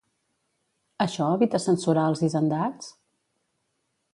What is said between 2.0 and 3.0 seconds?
els hisendats?